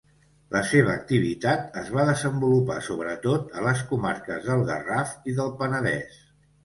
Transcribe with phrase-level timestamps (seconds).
[0.53, 6.19] La seva activitat es va desenvolupar sobretot a les comarques del Garraf i del Penedès.